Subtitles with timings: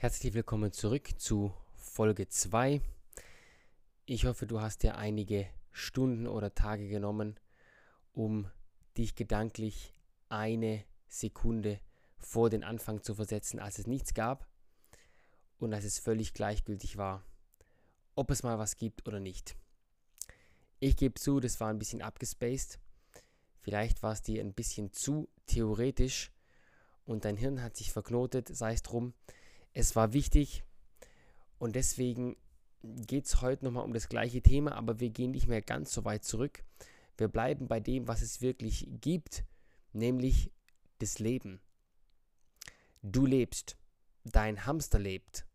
[0.00, 2.80] Herzlich willkommen zurück zu Folge 2.
[4.06, 7.34] Ich hoffe, du hast dir einige Stunden oder Tage genommen,
[8.12, 8.48] um
[8.96, 9.92] dich gedanklich
[10.28, 11.80] eine Sekunde
[12.16, 14.46] vor den Anfang zu versetzen, als es nichts gab
[15.58, 17.24] und als es völlig gleichgültig war,
[18.14, 19.56] ob es mal was gibt oder nicht.
[20.78, 22.78] Ich gebe zu, das war ein bisschen abgespaced.
[23.62, 26.30] Vielleicht war es dir ein bisschen zu theoretisch
[27.04, 29.12] und dein Hirn hat sich verknotet, sei es drum.
[29.72, 30.64] Es war wichtig
[31.58, 32.36] und deswegen
[32.82, 36.04] geht es heute nochmal um das gleiche Thema, aber wir gehen nicht mehr ganz so
[36.04, 36.64] weit zurück.
[37.16, 39.44] Wir bleiben bei dem, was es wirklich gibt,
[39.92, 40.52] nämlich
[40.98, 41.60] das Leben.
[43.02, 43.76] Du lebst,
[44.24, 45.46] dein Hamster lebt,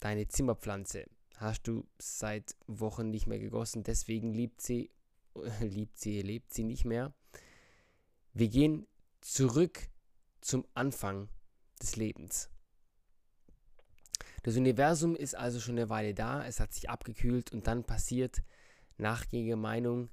[0.00, 4.90] deine Zimmerpflanze hast du seit Wochen nicht mehr gegossen, deswegen liebt sie,
[5.60, 7.12] liebt sie, lebt sie nicht mehr.
[8.32, 8.86] Wir gehen
[9.20, 9.88] zurück
[10.40, 11.28] zum Anfang
[11.80, 12.50] des Lebens.
[14.44, 18.42] Das Universum ist also schon eine Weile da, es hat sich abgekühlt und dann passiert,
[18.98, 20.10] nach gängiger Meinung,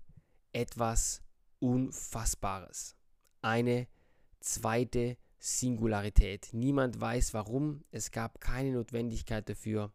[0.54, 1.22] etwas
[1.60, 2.96] Unfassbares.
[3.42, 3.88] Eine
[4.40, 6.48] zweite Singularität.
[6.54, 9.92] Niemand weiß warum, es gab keine Notwendigkeit dafür.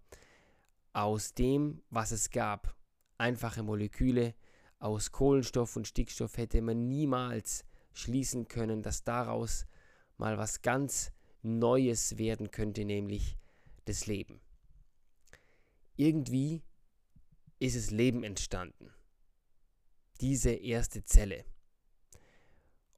[0.92, 2.76] Aus dem, was es gab,
[3.16, 4.34] einfache Moleküle,
[4.78, 9.64] aus Kohlenstoff und Stickstoff hätte man niemals schließen können, dass daraus
[10.18, 13.38] mal was ganz Neues werden könnte, nämlich
[13.86, 14.40] das Leben.
[15.96, 16.62] Irgendwie
[17.58, 18.92] ist es Leben entstanden.
[20.20, 21.44] Diese erste Zelle.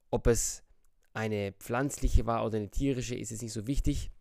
[0.09, 0.63] Ob es
[1.13, 4.11] eine pflanzliche war oder eine tierische, ist es nicht so wichtig.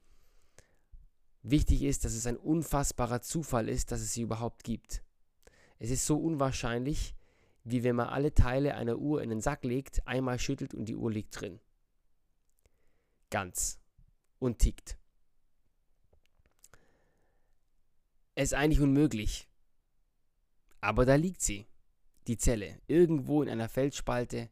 [1.42, 5.02] Wichtig ist, dass es ein unfassbarer Zufall ist, dass es sie überhaupt gibt.
[5.78, 7.14] Es ist so unwahrscheinlich,
[7.64, 10.96] wie wenn man alle Teile einer Uhr in den Sack legt, einmal schüttelt und die
[10.96, 11.60] Uhr liegt drin.
[13.30, 13.78] Ganz.
[14.38, 14.97] Und tickt.
[18.38, 19.48] Es ist eigentlich unmöglich.
[20.80, 21.66] Aber da liegt sie,
[22.28, 24.48] die Zelle, irgendwo in einer Felsspalte,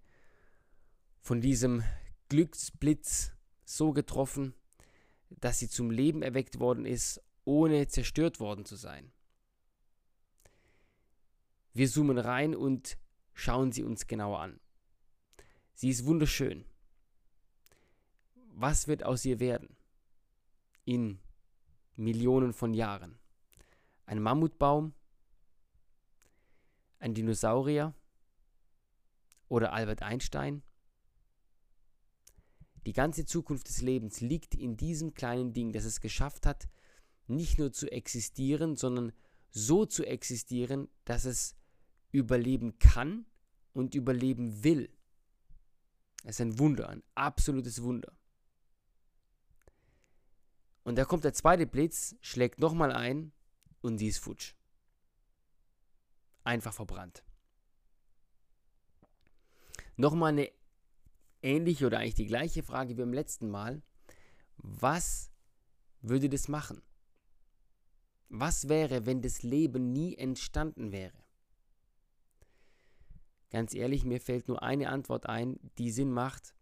[1.20, 1.84] von diesem
[2.28, 3.30] Glücksblitz
[3.64, 4.54] so getroffen,
[5.30, 9.12] dass sie zum Leben erweckt worden ist, ohne zerstört worden zu sein.
[11.72, 12.98] Wir zoomen rein und
[13.34, 14.58] schauen sie uns genauer an.
[15.74, 16.64] Sie ist wunderschön.
[18.48, 19.76] Was wird aus ihr werden?
[20.84, 21.20] In
[21.94, 23.16] Millionen von Jahren
[24.06, 24.94] ein Mammutbaum,
[26.98, 27.94] ein Dinosaurier
[29.48, 30.62] oder Albert Einstein.
[32.86, 36.68] Die ganze Zukunft des Lebens liegt in diesem kleinen Ding, das es geschafft hat,
[37.26, 39.12] nicht nur zu existieren, sondern
[39.50, 41.56] so zu existieren, dass es
[42.12, 43.26] überleben kann
[43.72, 44.88] und überleben will.
[46.22, 48.16] Es ist ein Wunder, ein absolutes Wunder.
[50.84, 53.32] Und da kommt der zweite Blitz, schlägt nochmal ein
[53.86, 54.54] und sie ist futsch.
[56.44, 57.24] Einfach verbrannt.
[59.96, 60.52] Nochmal eine
[61.42, 63.82] ähnliche oder eigentlich die gleiche Frage wie beim letzten Mal.
[64.56, 65.30] Was
[66.00, 66.82] würde das machen?
[68.28, 71.24] Was wäre, wenn das Leben nie entstanden wäre?
[73.50, 76.54] Ganz ehrlich, mir fällt nur eine Antwort ein, die Sinn macht.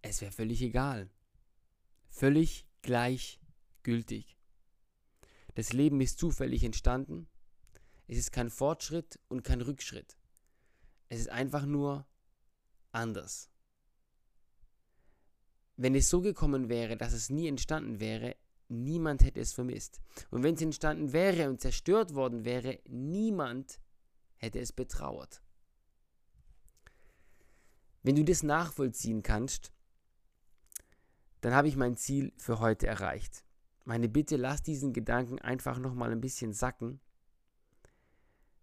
[0.00, 1.10] Es wäre völlig egal.
[2.08, 4.38] Völlig gleichgültig.
[5.54, 7.28] Das Leben ist zufällig entstanden.
[8.06, 10.16] Es ist kein Fortschritt und kein Rückschritt.
[11.08, 12.06] Es ist einfach nur
[12.90, 13.50] anders.
[15.76, 18.36] Wenn es so gekommen wäre, dass es nie entstanden wäre,
[18.68, 20.00] niemand hätte es vermisst.
[20.30, 23.80] Und wenn es entstanden wäre und zerstört worden wäre, niemand
[24.36, 25.42] hätte es betrauert.
[28.02, 29.72] Wenn du das nachvollziehen kannst,
[31.40, 33.44] dann habe ich mein Ziel für heute erreicht.
[33.84, 37.00] Meine Bitte, lass diesen Gedanken einfach nochmal ein bisschen sacken,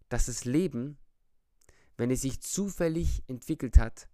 [0.08, 0.98] dass das Leben,
[1.96, 4.08] wenn es sich zufällig entwickelt hat,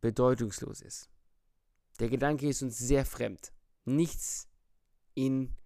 [0.00, 1.08] bedeutungslos ist.
[1.98, 3.52] Der Gedanke ist uns sehr fremd.
[3.84, 4.48] Nichts
[5.14, 5.56] in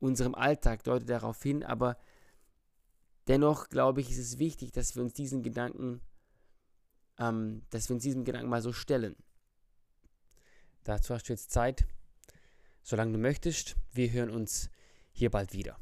[0.00, 1.98] unserem Alltag deutet darauf hin, aber
[3.26, 6.00] dennoch glaube ich, ist es wichtig, dass wir uns diesen Gedanken,
[7.18, 9.16] ähm, dass wir uns diesen Gedanken mal so stellen.
[10.84, 11.86] Dazu hast du jetzt Zeit
[12.84, 13.74] solange du möchtest.
[13.92, 14.70] Wir hören uns
[15.10, 15.76] hier bald wieder.